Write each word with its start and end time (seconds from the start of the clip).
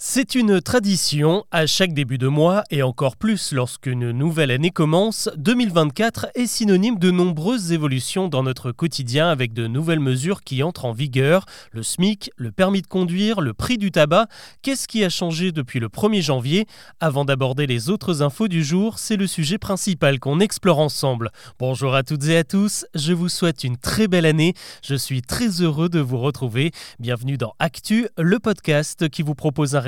C'est 0.00 0.36
une 0.36 0.60
tradition, 0.60 1.44
à 1.50 1.66
chaque 1.66 1.92
début 1.92 2.18
de 2.18 2.28
mois 2.28 2.62
et 2.70 2.84
encore 2.84 3.16
plus 3.16 3.52
lorsqu'une 3.52 4.12
nouvelle 4.12 4.52
année 4.52 4.70
commence, 4.70 5.28
2024 5.36 6.28
est 6.36 6.46
synonyme 6.46 7.00
de 7.00 7.10
nombreuses 7.10 7.72
évolutions 7.72 8.28
dans 8.28 8.44
notre 8.44 8.70
quotidien 8.70 9.28
avec 9.28 9.52
de 9.52 9.66
nouvelles 9.66 9.98
mesures 9.98 10.44
qui 10.44 10.62
entrent 10.62 10.84
en 10.84 10.92
vigueur, 10.92 11.46
le 11.72 11.82
SMIC, 11.82 12.30
le 12.36 12.52
permis 12.52 12.80
de 12.80 12.86
conduire, 12.86 13.40
le 13.40 13.54
prix 13.54 13.76
du 13.76 13.90
tabac. 13.90 14.28
Qu'est-ce 14.62 14.86
qui 14.86 15.02
a 15.02 15.08
changé 15.08 15.50
depuis 15.50 15.80
le 15.80 15.88
1er 15.88 16.22
janvier? 16.22 16.66
Avant 17.00 17.24
d'aborder 17.24 17.66
les 17.66 17.90
autres 17.90 18.22
infos 18.22 18.46
du 18.46 18.62
jour, 18.62 19.00
c'est 19.00 19.16
le 19.16 19.26
sujet 19.26 19.58
principal 19.58 20.20
qu'on 20.20 20.38
explore 20.38 20.78
ensemble. 20.78 21.32
Bonjour 21.58 21.96
à 21.96 22.04
toutes 22.04 22.26
et 22.26 22.36
à 22.36 22.44
tous, 22.44 22.86
je 22.94 23.12
vous 23.12 23.28
souhaite 23.28 23.64
une 23.64 23.76
très 23.76 24.06
belle 24.06 24.26
année, 24.26 24.54
je 24.80 24.94
suis 24.94 25.22
très 25.22 25.60
heureux 25.60 25.88
de 25.88 25.98
vous 25.98 26.18
retrouver. 26.18 26.70
Bienvenue 27.00 27.36
dans 27.36 27.54
Actu, 27.58 28.06
le 28.16 28.38
podcast 28.38 29.08
qui 29.08 29.22
vous 29.22 29.34
propose 29.34 29.74
un 29.74 29.87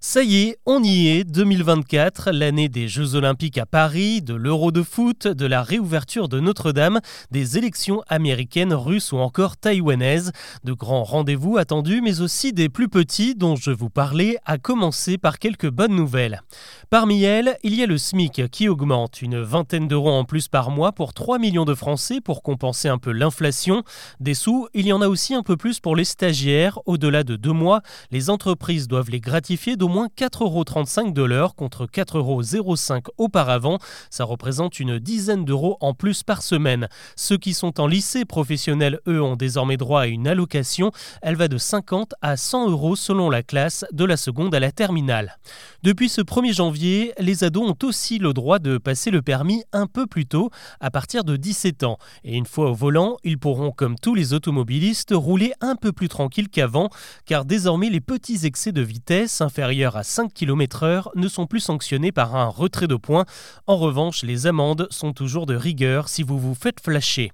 ça 0.00 0.22
y 0.22 0.42
est, 0.42 0.58
on 0.64 0.80
y 0.84 1.08
est, 1.08 1.24
2024, 1.24 2.30
l'année 2.30 2.68
des 2.68 2.86
Jeux 2.86 3.16
Olympiques 3.16 3.58
à 3.58 3.66
Paris, 3.66 4.22
de 4.22 4.32
l'Euro 4.32 4.70
de 4.70 4.84
foot, 4.84 5.26
de 5.26 5.44
la 5.44 5.60
réouverture 5.60 6.28
de 6.28 6.38
Notre-Dame, 6.38 7.00
des 7.32 7.58
élections 7.58 8.02
américaines, 8.06 8.72
russes 8.72 9.10
ou 9.10 9.16
encore 9.16 9.56
taïwanaises. 9.56 10.30
De 10.62 10.72
grands 10.72 11.02
rendez-vous 11.02 11.58
attendus, 11.58 12.00
mais 12.00 12.20
aussi 12.20 12.52
des 12.52 12.68
plus 12.68 12.88
petits 12.88 13.34
dont 13.34 13.56
je 13.56 13.72
vous 13.72 13.90
parlais, 13.90 14.36
à 14.44 14.56
commencer 14.56 15.18
par 15.18 15.40
quelques 15.40 15.68
bonnes 15.68 15.96
nouvelles. 15.96 16.42
Parmi 16.90 17.24
elles, 17.24 17.58
il 17.64 17.74
y 17.74 17.82
a 17.82 17.86
le 17.86 17.98
SMIC 17.98 18.48
qui 18.52 18.68
augmente, 18.68 19.20
une 19.20 19.40
vingtaine 19.40 19.88
d'euros 19.88 20.12
en 20.12 20.22
plus 20.22 20.46
par 20.46 20.70
mois 20.70 20.92
pour 20.92 21.12
3 21.12 21.40
millions 21.40 21.64
de 21.64 21.74
Français 21.74 22.20
pour 22.20 22.44
compenser 22.44 22.86
un 22.86 22.98
peu 22.98 23.10
l'inflation. 23.10 23.82
Des 24.20 24.34
sous, 24.34 24.68
il 24.74 24.86
y 24.86 24.92
en 24.92 25.02
a 25.02 25.08
aussi 25.08 25.34
un 25.34 25.42
peu 25.42 25.56
plus 25.56 25.80
pour 25.80 25.96
les 25.96 26.04
stagiaires. 26.04 26.78
Au-delà 26.86 27.24
de 27.24 27.34
deux 27.34 27.52
mois, 27.52 27.82
les 28.12 28.30
entreprises 28.30 28.86
doivent 28.86 29.10
les 29.10 29.20
gratifier 29.20 29.76
d'au 29.88 29.94
moins 29.94 30.08
4,35 30.14 31.00
euros 31.00 31.10
de 31.12 31.22
l'heure 31.22 31.54
contre 31.54 31.86
4,05 31.86 32.58
euros 32.58 32.74
auparavant. 33.16 33.78
Ça 34.10 34.24
représente 34.24 34.80
une 34.80 34.98
dizaine 34.98 35.46
d'euros 35.46 35.78
en 35.80 35.94
plus 35.94 36.22
par 36.22 36.42
semaine. 36.42 36.88
Ceux 37.16 37.38
qui 37.38 37.54
sont 37.54 37.80
en 37.80 37.86
lycée 37.86 38.26
professionnel, 38.26 39.00
eux, 39.08 39.22
ont 39.22 39.36
désormais 39.36 39.78
droit 39.78 40.02
à 40.02 40.06
une 40.06 40.28
allocation. 40.28 40.92
Elle 41.22 41.36
va 41.36 41.48
de 41.48 41.56
50 41.56 42.14
à 42.20 42.36
100 42.36 42.68
euros 42.68 42.96
selon 42.96 43.30
la 43.30 43.42
classe, 43.42 43.86
de 43.92 44.04
la 44.04 44.18
seconde 44.18 44.54
à 44.54 44.60
la 44.60 44.72
terminale. 44.72 45.38
Depuis 45.82 46.10
ce 46.10 46.20
1er 46.20 46.52
janvier, 46.52 47.14
les 47.18 47.44
ados 47.44 47.70
ont 47.70 47.86
aussi 47.86 48.18
le 48.18 48.34
droit 48.34 48.58
de 48.58 48.76
passer 48.76 49.10
le 49.10 49.22
permis 49.22 49.64
un 49.72 49.86
peu 49.86 50.06
plus 50.06 50.26
tôt, 50.26 50.50
à 50.80 50.90
partir 50.90 51.24
de 51.24 51.36
17 51.36 51.84
ans. 51.84 51.96
Et 52.24 52.36
une 52.36 52.46
fois 52.46 52.70
au 52.70 52.74
volant, 52.74 53.16
ils 53.24 53.38
pourront, 53.38 53.70
comme 53.70 53.98
tous 53.98 54.14
les 54.14 54.34
automobilistes, 54.34 55.12
rouler 55.14 55.52
un 55.62 55.76
peu 55.76 55.92
plus 55.92 56.08
tranquille 56.08 56.50
qu'avant, 56.50 56.90
car 57.24 57.46
désormais 57.46 57.88
les 57.88 58.02
petits 58.02 58.44
excès 58.44 58.72
de 58.72 58.82
vitesse 58.82 59.40
inférieurs 59.40 59.77
à 59.84 60.02
5 60.02 60.32
km/h 60.34 61.08
ne 61.14 61.28
sont 61.28 61.46
plus 61.46 61.60
sanctionnés 61.60 62.12
par 62.12 62.36
un 62.36 62.48
retrait 62.48 62.86
de 62.86 62.96
points. 62.96 63.24
En 63.66 63.76
revanche, 63.76 64.22
les 64.22 64.46
amendes 64.46 64.88
sont 64.90 65.12
toujours 65.12 65.46
de 65.46 65.54
rigueur 65.54 66.08
si 66.08 66.22
vous 66.22 66.38
vous 66.38 66.54
faites 66.54 66.80
flasher. 66.80 67.32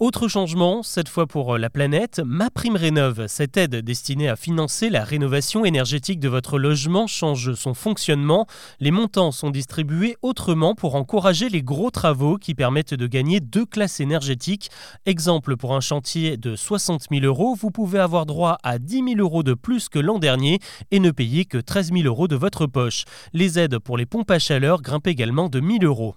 Autre 0.00 0.28
changement, 0.28 0.82
cette 0.82 1.10
fois 1.10 1.26
pour 1.26 1.56
euh, 1.56 1.58
la 1.58 1.68
planète, 1.68 2.22
Ma 2.24 2.48
Prime 2.48 2.76
Rénove, 2.76 3.26
cette 3.26 3.58
aide 3.58 3.76
destinée 3.76 4.30
à 4.30 4.36
financer 4.36 4.88
la 4.88 5.04
rénovation 5.04 5.66
énergétique 5.66 6.20
de 6.20 6.28
votre 6.30 6.58
logement, 6.58 7.06
change 7.06 7.52
son 7.52 7.74
fonctionnement. 7.74 8.46
Les 8.80 8.92
montants 8.92 9.30
sont 9.30 9.50
distribués 9.50 10.16
autrement 10.22 10.74
pour 10.74 10.94
encourager 10.94 11.50
les 11.50 11.62
gros 11.62 11.90
travaux 11.90 12.38
qui 12.38 12.54
permettent 12.54 12.94
de 12.94 13.06
gagner 13.06 13.40
deux 13.40 13.66
classes 13.66 14.00
énergétiques. 14.00 14.70
Exemple, 15.04 15.58
pour 15.58 15.76
un 15.76 15.80
chantier 15.80 16.38
de 16.38 16.56
60 16.56 17.08
000 17.10 17.26
euros, 17.26 17.54
vous 17.54 17.70
pouvez 17.70 17.98
avoir 17.98 18.24
droit 18.24 18.56
à 18.62 18.78
10 18.78 19.04
000 19.04 19.06
euros 19.18 19.42
de 19.42 19.52
plus 19.52 19.90
que 19.90 19.98
l'an 19.98 20.18
dernier 20.18 20.60
et 20.90 20.98
ne 20.98 21.10
payer 21.10 21.44
que 21.44 21.58
13 21.58 21.92
000 21.92 22.04
euros 22.04 22.26
de 22.26 22.36
votre 22.36 22.64
poche. 22.64 23.04
Les 23.34 23.58
aides 23.58 23.78
pour 23.78 23.98
les 23.98 24.06
pompes 24.06 24.30
à 24.30 24.38
chaleur 24.38 24.80
grimpent 24.80 25.08
également 25.08 25.50
de 25.50 25.60
1 25.60 25.78
000 25.80 25.84
euros. 25.84 26.14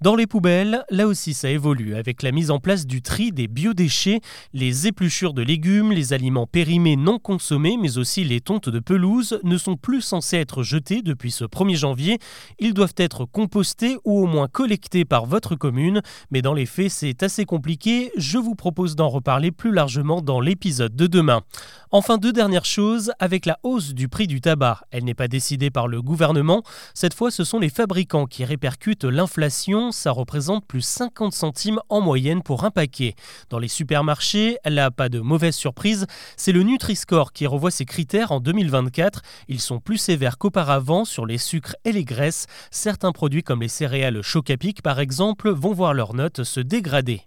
Dans 0.00 0.14
les 0.14 0.26
poubelles, 0.26 0.84
là 0.90 1.06
aussi 1.08 1.34
ça 1.34 1.50
évolue 1.50 1.96
avec 1.96 2.22
la 2.22 2.30
mise 2.30 2.50
en 2.52 2.60
place 2.60 2.86
du 2.86 3.02
tri 3.02 3.32
des 3.32 3.48
biodéchets, 3.48 4.20
les 4.52 4.86
épluchures 4.86 5.34
de 5.34 5.42
légumes, 5.42 5.90
les 5.90 6.12
aliments 6.12 6.46
périmés 6.46 6.94
non 6.96 7.18
consommés, 7.18 7.76
mais 7.76 7.98
aussi 7.98 8.22
les 8.22 8.40
tontes 8.40 8.68
de 8.68 8.78
pelouse 8.78 9.40
ne 9.42 9.58
sont 9.58 9.76
plus 9.76 10.00
censés 10.00 10.36
être 10.36 10.62
jetés 10.62 11.02
depuis 11.02 11.32
ce 11.32 11.44
1er 11.44 11.76
janvier. 11.76 12.18
Ils 12.60 12.74
doivent 12.74 12.94
être 12.96 13.24
compostés 13.24 13.96
ou 14.04 14.22
au 14.22 14.26
moins 14.26 14.46
collectés 14.46 15.04
par 15.04 15.26
votre 15.26 15.56
commune, 15.56 16.00
mais 16.30 16.42
dans 16.42 16.54
les 16.54 16.66
faits 16.66 16.90
c'est 16.90 17.24
assez 17.24 17.44
compliqué. 17.44 18.12
Je 18.16 18.38
vous 18.38 18.54
propose 18.54 18.94
d'en 18.94 19.08
reparler 19.08 19.50
plus 19.50 19.72
largement 19.72 20.22
dans 20.22 20.40
l'épisode 20.40 20.94
de 20.94 21.08
demain. 21.08 21.42
Enfin, 21.90 22.18
deux 22.18 22.32
dernières 22.32 22.66
choses 22.66 23.12
avec 23.18 23.46
la 23.46 23.58
hausse 23.62 23.94
du 23.94 24.08
prix 24.08 24.26
du 24.26 24.40
tabac. 24.42 24.82
Elle 24.90 25.04
n'est 25.04 25.14
pas 25.14 25.26
décidée 25.26 25.70
par 25.70 25.88
le 25.88 26.02
gouvernement. 26.02 26.62
Cette 26.92 27.14
fois, 27.14 27.30
ce 27.30 27.44
sont 27.44 27.58
les 27.58 27.70
fabricants 27.70 28.26
qui 28.26 28.44
répercutent 28.44 29.04
l'inflation. 29.04 29.47
Ça 29.92 30.10
représente 30.10 30.66
plus 30.66 30.82
50 30.82 31.32
centimes 31.32 31.80
en 31.88 32.00
moyenne 32.00 32.42
pour 32.42 32.64
un 32.64 32.70
paquet. 32.70 33.14
Dans 33.50 33.58
les 33.58 33.68
supermarchés, 33.68 34.58
là, 34.64 34.90
pas 34.90 35.08
de 35.08 35.20
mauvaise 35.20 35.54
surprise. 35.54 36.06
C'est 36.36 36.52
le 36.52 36.62
Nutri-Score 36.62 37.32
qui 37.32 37.46
revoit 37.46 37.70
ses 37.70 37.84
critères 37.84 38.32
en 38.32 38.40
2024. 38.40 39.22
Ils 39.48 39.60
sont 39.60 39.80
plus 39.80 39.96
sévères 39.96 40.38
qu'auparavant 40.38 41.04
sur 41.04 41.24
les 41.24 41.38
sucres 41.38 41.76
et 41.84 41.92
les 41.92 42.04
graisses. 42.04 42.46
Certains 42.70 43.12
produits 43.12 43.42
comme 43.42 43.62
les 43.62 43.68
céréales 43.68 44.22
Chocapic, 44.22 44.82
par 44.82 45.00
exemple, 45.00 45.50
vont 45.50 45.72
voir 45.72 45.94
leurs 45.94 46.14
notes 46.14 46.44
se 46.44 46.60
dégrader. 46.60 47.22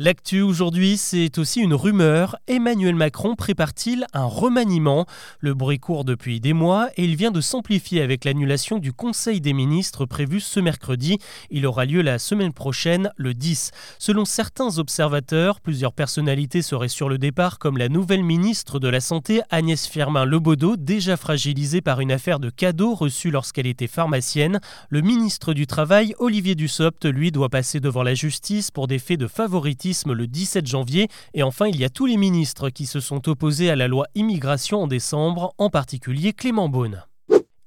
L'actu 0.00 0.42
aujourd'hui, 0.42 0.96
c'est 0.96 1.38
aussi 1.38 1.58
une 1.58 1.74
rumeur. 1.74 2.36
Emmanuel 2.46 2.94
Macron 2.94 3.34
prépare-t-il 3.34 4.06
un 4.12 4.26
remaniement? 4.26 5.06
Le 5.40 5.54
bruit 5.54 5.80
court 5.80 6.04
depuis 6.04 6.38
des 6.38 6.52
mois 6.52 6.88
et 6.96 7.02
il 7.02 7.16
vient 7.16 7.32
de 7.32 7.40
s'amplifier 7.40 8.00
avec 8.00 8.24
l'annulation 8.24 8.78
du 8.78 8.92
Conseil 8.92 9.40
des 9.40 9.52
ministres 9.52 10.06
prévu 10.06 10.38
ce 10.38 10.60
mercredi. 10.60 11.18
Il 11.50 11.66
aura 11.66 11.84
lieu 11.84 12.00
la 12.00 12.20
semaine 12.20 12.52
prochaine, 12.52 13.10
le 13.16 13.34
10. 13.34 13.72
Selon 13.98 14.24
certains 14.24 14.78
observateurs, 14.78 15.60
plusieurs 15.60 15.92
personnalités 15.92 16.62
seraient 16.62 16.86
sur 16.86 17.08
le 17.08 17.18
départ, 17.18 17.58
comme 17.58 17.76
la 17.76 17.88
nouvelle 17.88 18.22
ministre 18.22 18.78
de 18.78 18.86
la 18.86 19.00
Santé, 19.00 19.40
Agnès 19.50 19.88
Firmin-Lebaudot, 19.88 20.76
déjà 20.76 21.16
fragilisée 21.16 21.80
par 21.80 21.98
une 21.98 22.12
affaire 22.12 22.38
de 22.38 22.50
cadeaux 22.50 22.94
reçus 22.94 23.32
lorsqu'elle 23.32 23.66
était 23.66 23.88
pharmacienne. 23.88 24.60
Le 24.90 25.00
ministre 25.00 25.54
du 25.54 25.66
Travail, 25.66 26.14
Olivier 26.20 26.54
Dussopt, 26.54 27.04
lui, 27.04 27.32
doit 27.32 27.48
passer 27.48 27.80
devant 27.80 28.04
la 28.04 28.14
justice 28.14 28.70
pour 28.70 28.86
des 28.86 29.00
faits 29.00 29.18
de 29.18 29.26
favoritisme 29.26 29.87
le 30.14 30.26
17 30.26 30.66
janvier. 30.66 31.08
Et 31.34 31.42
enfin, 31.42 31.66
il 31.66 31.76
y 31.76 31.84
a 31.84 31.90
tous 31.90 32.06
les 32.06 32.16
ministres 32.16 32.70
qui 32.70 32.86
se 32.86 33.00
sont 33.00 33.28
opposés 33.28 33.70
à 33.70 33.76
la 33.76 33.88
loi 33.88 34.06
immigration 34.14 34.82
en 34.82 34.86
décembre, 34.86 35.54
en 35.58 35.70
particulier 35.70 36.32
Clément 36.32 36.68
Beaune. 36.68 37.07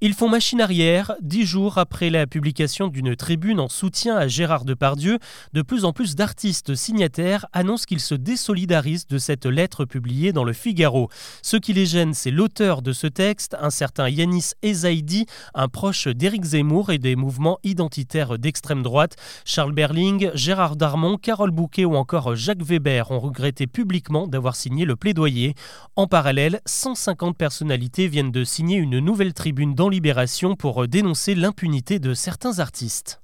Ils 0.03 0.15
font 0.15 0.29
machine 0.29 0.61
arrière. 0.61 1.13
Dix 1.21 1.45
jours 1.45 1.77
après 1.77 2.09
la 2.09 2.25
publication 2.25 2.87
d'une 2.87 3.15
tribune 3.15 3.59
en 3.59 3.69
soutien 3.69 4.17
à 4.17 4.27
Gérard 4.27 4.65
Depardieu, 4.65 5.19
de 5.53 5.61
plus 5.61 5.85
en 5.85 5.93
plus 5.93 6.15
d'artistes 6.15 6.73
signataires 6.73 7.45
annoncent 7.53 7.85
qu'ils 7.85 7.99
se 7.99 8.15
désolidarisent 8.15 9.05
de 9.05 9.19
cette 9.19 9.45
lettre 9.45 9.85
publiée 9.85 10.33
dans 10.33 10.43
le 10.43 10.53
Figaro. 10.53 11.09
Ce 11.43 11.55
qui 11.55 11.73
les 11.73 11.85
gêne, 11.85 12.15
c'est 12.15 12.31
l'auteur 12.31 12.81
de 12.81 12.93
ce 12.93 13.05
texte, 13.05 13.55
un 13.59 13.69
certain 13.69 14.09
Yanis 14.09 14.53
Ezaidi, 14.63 15.27
un 15.53 15.67
proche 15.67 16.07
d'Éric 16.07 16.45
Zemmour 16.45 16.89
et 16.89 16.97
des 16.97 17.15
mouvements 17.15 17.59
identitaires 17.63 18.39
d'extrême 18.39 18.81
droite. 18.81 19.17
Charles 19.45 19.73
Berling, 19.73 20.31
Gérard 20.33 20.77
Darmon, 20.77 21.17
Carole 21.17 21.51
Bouquet 21.51 21.85
ou 21.85 21.93
encore 21.93 22.35
Jacques 22.35 22.63
Weber 22.63 23.11
ont 23.11 23.19
regretté 23.19 23.67
publiquement 23.67 24.25
d'avoir 24.25 24.55
signé 24.55 24.83
le 24.83 24.95
plaidoyer. 24.95 25.53
En 25.95 26.07
parallèle, 26.07 26.59
150 26.65 27.37
personnalités 27.37 28.07
viennent 28.07 28.31
de 28.31 28.43
signer 28.43 28.77
une 28.77 28.97
nouvelle 28.97 29.35
tribune 29.35 29.75
dans 29.75 29.90
Libération 29.91 30.55
pour 30.55 30.87
dénoncer 30.87 31.35
l'impunité 31.35 31.99
de 31.99 32.13
certains 32.13 32.59
artistes. 32.59 33.20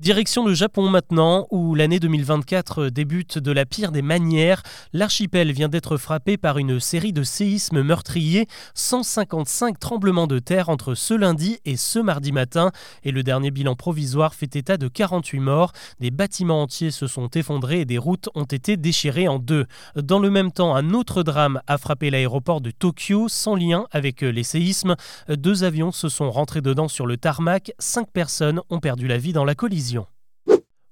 Direction 0.00 0.44
le 0.44 0.54
Japon 0.54 0.90
maintenant, 0.90 1.46
où 1.52 1.76
l'année 1.76 2.00
2024 2.00 2.88
débute 2.88 3.38
de 3.38 3.52
la 3.52 3.64
pire 3.64 3.92
des 3.92 4.02
manières. 4.02 4.60
L'archipel 4.92 5.52
vient 5.52 5.68
d'être 5.68 5.98
frappé 5.98 6.36
par 6.36 6.58
une 6.58 6.80
série 6.80 7.12
de 7.12 7.22
séismes 7.22 7.80
meurtriers, 7.80 8.48
155 8.74 9.78
tremblements 9.78 10.26
de 10.26 10.40
terre 10.40 10.68
entre 10.68 10.96
ce 10.96 11.14
lundi 11.14 11.60
et 11.64 11.76
ce 11.76 12.00
mardi 12.00 12.32
matin, 12.32 12.72
et 13.04 13.12
le 13.12 13.22
dernier 13.22 13.52
bilan 13.52 13.76
provisoire 13.76 14.34
fait 14.34 14.56
état 14.56 14.78
de 14.78 14.88
48 14.88 15.38
morts. 15.38 15.70
Des 16.00 16.10
bâtiments 16.10 16.62
entiers 16.62 16.90
se 16.90 17.06
sont 17.06 17.28
effondrés 17.28 17.82
et 17.82 17.84
des 17.84 17.98
routes 17.98 18.30
ont 18.34 18.42
été 18.42 18.76
déchirées 18.76 19.28
en 19.28 19.38
deux. 19.38 19.64
Dans 19.94 20.18
le 20.18 20.28
même 20.28 20.50
temps, 20.50 20.74
un 20.74 20.90
autre 20.90 21.22
drame 21.22 21.60
a 21.68 21.78
frappé 21.78 22.10
l'aéroport 22.10 22.60
de 22.60 22.72
Tokyo, 22.72 23.28
sans 23.28 23.54
lien 23.54 23.86
avec 23.92 24.22
les 24.22 24.42
séismes. 24.42 24.96
Deux 25.28 25.62
avions 25.62 25.92
se 25.92 26.08
sont 26.08 26.32
rentrés 26.32 26.62
dedans 26.62 26.88
sur 26.88 27.06
le 27.06 27.16
tarmac, 27.16 27.70
cinq 27.78 28.10
personnes 28.10 28.60
ont 28.70 28.80
perdu 28.80 29.06
la 29.06 29.18
vie 29.18 29.32
dans 29.32 29.44
la 29.44 29.54
collision. 29.54 29.93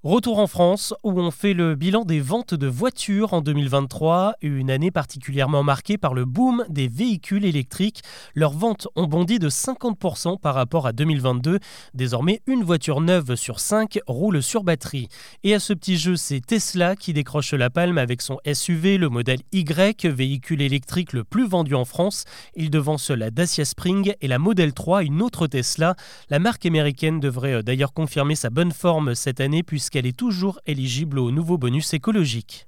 Retour 0.03 0.39
en 0.39 0.47
France 0.47 0.93
où 1.05 1.17
on 1.17 1.31
fait 1.31 1.53
le 1.53 1.75
bilan 1.75 2.03
des 2.03 2.19
ventes 2.19 2.53
de 2.53 2.67
voitures 2.67 3.31
en 3.31 3.39
2023, 3.39 4.33
une 4.41 4.69
année 4.69 4.91
particulièrement 4.91 5.63
marquée 5.63 5.97
par 5.97 6.13
le 6.13 6.25
boom 6.25 6.65
des 6.67 6.89
véhicules 6.89 7.45
électriques. 7.45 8.01
Leurs 8.35 8.51
ventes 8.51 8.89
ont 8.97 9.07
bondi 9.07 9.39
de 9.39 9.47
50% 9.47 10.41
par 10.41 10.55
rapport 10.55 10.87
à 10.87 10.91
2022. 10.91 11.59
Désormais, 11.93 12.41
une 12.47 12.65
voiture 12.65 12.99
neuve 12.99 13.35
sur 13.35 13.61
5 13.61 13.99
roule 14.05 14.43
sur 14.43 14.65
batterie. 14.65 15.07
Et 15.45 15.53
à 15.53 15.59
ce 15.61 15.71
petit 15.71 15.95
jeu, 15.95 16.17
c'est 16.17 16.41
Tesla 16.41 16.97
qui 16.97 17.13
décroche 17.13 17.53
la 17.53 17.69
palme 17.69 17.97
avec 17.97 18.21
son 18.21 18.39
SUV, 18.45 18.97
le 18.97 19.07
modèle 19.07 19.39
Y, 19.53 20.05
véhicule 20.07 20.61
électrique 20.61 21.13
le 21.13 21.23
plus 21.23 21.47
vendu 21.47 21.75
en 21.75 21.85
France. 21.85 22.25
Il 22.57 22.71
devance 22.71 23.09
la 23.09 23.31
Dacia 23.31 23.63
Spring 23.63 24.15
et 24.19 24.27
la 24.27 24.37
Model 24.37 24.73
3, 24.73 25.05
une 25.05 25.21
autre 25.21 25.47
Tesla. 25.47 25.95
La 26.29 26.39
marque 26.39 26.65
américaine 26.65 27.21
devrait 27.21 27.53
euh, 27.53 27.61
d'ailleurs 27.61 27.93
confirmer 27.93 28.35
sa 28.35 28.49
bonne 28.49 28.73
forme 28.73 29.15
cette 29.15 29.39
année 29.39 29.63
puisque 29.63 29.92
qu'elle 29.93 30.07
est 30.07 30.17
toujours 30.17 30.59
éligible 30.65 31.19
au 31.19 31.29
nouveau 31.29 31.59
bonus 31.59 31.93
écologique. 31.93 32.65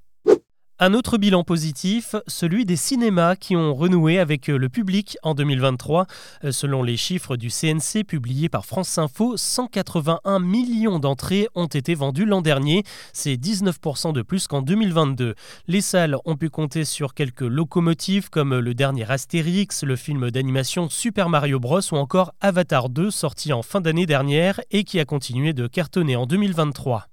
Un 0.77 0.94
autre 0.94 1.18
bilan 1.18 1.45
positif, 1.45 2.16
celui 2.27 2.66
des 2.66 2.75
cinémas 2.75 3.36
qui 3.36 3.56
ont 3.56 3.74
renoué 3.74 4.19
avec 4.19 4.48
le 4.48 4.68
public 4.68 5.18
en 5.24 5.33
2023. 5.33 6.06
Euh, 6.44 6.51
selon 6.51 6.83
les 6.83 6.98
chiffres 6.98 7.36
du 7.36 7.48
CNC 7.48 8.04
publiés 8.06 8.50
par 8.50 8.66
France 8.66 8.98
Info, 8.98 9.38
181 9.38 10.39
millions 10.39 11.00
d'entrées 11.00 11.48
ont 11.56 11.66
été 11.66 11.95
vendues 11.95 12.25
l'an 12.25 12.42
dernier. 12.42 12.83
C'est 13.13 13.38
19% 13.38 14.12
de 14.12 14.22
plus 14.22 14.48
qu'en 14.48 14.62
2022. 14.62 15.33
Les 15.68 15.81
salles 15.81 16.18
ont 16.25 16.36
pu 16.36 16.50
compter 16.50 16.86
sur 16.86 17.16
quelques 17.16 17.39
locomotives 17.39 18.30
comme 18.30 18.60
le 18.60 18.74
dernier 18.75 19.10
Astérix, 19.10 19.83
le 19.83 19.95
film 19.95 20.30
d'animation 20.30 20.89
Super 20.89 21.30
Mario 21.30 21.60
Bros 21.60 21.80
ou 21.94 21.95
encore 21.95 22.33
Avatar 22.42 22.89
2 22.89 23.10
sorti 23.10 23.54
en 23.54 23.63
fin 23.63 23.80
d'année 23.80 24.06
dernière 24.06 24.60
et 24.69 24.83
qui 24.83 25.00
a 25.00 25.06
continué 25.06 25.54
de 25.54 25.68
cartonner 25.68 26.18
en 26.18 26.25
2023. 26.27 27.07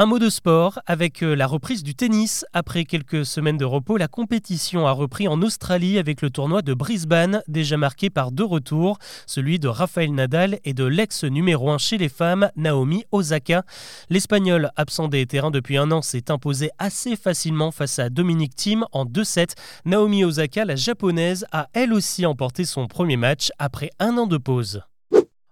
Un 0.00 0.06
mot 0.06 0.20
de 0.20 0.30
sport 0.30 0.78
avec 0.86 1.24
euh, 1.24 1.34
la 1.34 1.48
reprise 1.48 1.82
du 1.82 1.96
tennis. 1.96 2.46
Après 2.52 2.84
quelques 2.84 3.26
semaines 3.26 3.56
de 3.56 3.64
repos, 3.64 3.96
la 3.96 4.06
compétition 4.06 4.86
a 4.86 4.92
repris 4.92 5.26
en 5.26 5.42
Australie 5.42 5.98
avec 5.98 6.22
le 6.22 6.30
tournoi 6.30 6.62
de 6.62 6.72
Brisbane, 6.72 7.42
déjà 7.48 7.76
marqué 7.76 8.08
par 8.08 8.30
deux 8.30 8.44
retours, 8.44 8.98
celui 9.26 9.58
de 9.58 9.66
Rafael 9.66 10.14
Nadal 10.14 10.60
et 10.64 10.72
de 10.72 10.84
l'ex 10.84 11.24
numéro 11.24 11.68
1 11.72 11.78
chez 11.78 11.98
les 11.98 12.08
femmes, 12.08 12.48
Naomi 12.54 13.06
Osaka. 13.10 13.64
L'Espagnol, 14.08 14.70
absent 14.76 15.08
des 15.08 15.26
terrains 15.26 15.50
depuis 15.50 15.76
un 15.76 15.90
an, 15.90 16.00
s'est 16.00 16.30
imposé 16.30 16.70
assez 16.78 17.16
facilement 17.16 17.72
face 17.72 17.98
à 17.98 18.08
Dominique 18.08 18.54
Thiem 18.54 18.84
en 18.92 19.04
2-7. 19.04 19.56
Naomi 19.84 20.22
Osaka, 20.22 20.64
la 20.64 20.76
japonaise, 20.76 21.44
a 21.50 21.70
elle 21.72 21.92
aussi 21.92 22.24
emporté 22.24 22.64
son 22.64 22.86
premier 22.86 23.16
match 23.16 23.50
après 23.58 23.90
un 23.98 24.16
an 24.16 24.28
de 24.28 24.36
pause. 24.36 24.80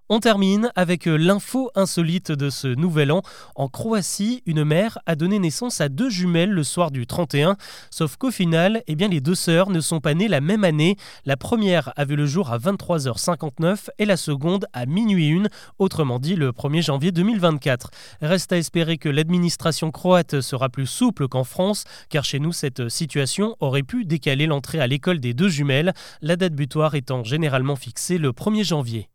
On 0.08 0.20
termine 0.20 0.70
avec 0.76 1.08
euh, 1.08 1.16
l'info 1.16 1.72
insolite 1.74 2.30
de 2.30 2.48
ce 2.48 2.68
nouvel 2.68 3.10
an. 3.10 3.22
En 3.56 3.68
Croatie, 3.68 4.40
une 4.46 4.62
mère 4.62 5.00
a 5.04 5.16
donné 5.16 5.40
naissance 5.40 5.80
à 5.80 5.88
deux 5.88 6.10
jumelles 6.10 6.52
le 6.52 6.62
soir 6.62 6.92
du 6.92 7.08
31, 7.08 7.56
sauf 7.90 8.14
qu'au 8.16 8.30
final, 8.30 8.84
eh 8.86 8.94
bien, 8.94 9.08
les 9.08 9.20
deux 9.20 9.34
sœurs 9.34 9.68
ne 9.68 9.80
sont 9.80 9.98
pas 9.98 10.14
nées 10.14 10.28
la 10.28 10.40
même 10.40 10.62
année. 10.62 10.96
La 11.24 11.36
première 11.36 11.92
a 11.96 12.04
vu 12.04 12.14
le 12.14 12.24
jour 12.24 12.52
à 12.52 12.58
23h59 12.58 13.88
et 13.98 14.04
la 14.04 14.16
seconde 14.16 14.66
à 14.72 14.86
minuit 14.86 15.32
1, 15.32 15.48
autrement 15.80 16.20
dit 16.20 16.36
le 16.36 16.52
1er 16.52 16.82
janvier 16.82 17.10
2024. 17.10 17.90
Reste 18.22 18.52
à 18.52 18.58
espérer 18.58 18.98
que 18.98 19.08
l'administration 19.08 19.90
croate 19.90 20.40
sera 20.40 20.68
plus 20.68 20.86
souple 20.86 21.26
qu'en 21.26 21.42
France, 21.42 21.82
car 22.10 22.22
chez 22.22 22.38
nous, 22.38 22.52
cette 22.52 22.88
situation 22.88 23.56
aurait 23.58 23.82
pu 23.82 24.04
décaler 24.04 24.46
l'entrée 24.46 24.78
à 24.78 24.86
l'école 24.86 25.18
des 25.18 25.34
deux 25.34 25.48
jumelles, 25.48 25.94
la 26.22 26.36
date 26.36 26.54
butoir 26.54 26.94
étant 26.94 27.24
généralement 27.24 27.74
fixée 27.74 28.18
le 28.18 28.30
1er 28.30 28.62
janvier. 28.62 29.08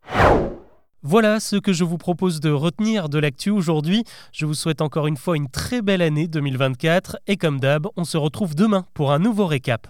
Voilà 1.03 1.39
ce 1.39 1.55
que 1.55 1.73
je 1.73 1.83
vous 1.83 1.97
propose 1.97 2.39
de 2.41 2.51
retenir 2.51 3.09
de 3.09 3.17
l'actu 3.17 3.49
aujourd'hui. 3.49 4.03
Je 4.31 4.45
vous 4.45 4.53
souhaite 4.53 4.81
encore 4.81 5.07
une 5.07 5.17
fois 5.17 5.35
une 5.35 5.49
très 5.49 5.81
belle 5.81 6.03
année 6.03 6.27
2024 6.27 7.17
et 7.25 7.37
comme 7.37 7.59
d'hab, 7.59 7.87
on 7.97 8.03
se 8.03 8.17
retrouve 8.17 8.53
demain 8.53 8.85
pour 8.93 9.11
un 9.11 9.17
nouveau 9.17 9.47
récap. 9.47 9.87